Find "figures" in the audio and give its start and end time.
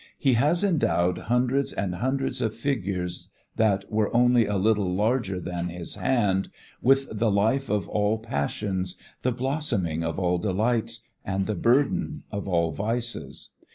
2.55-3.29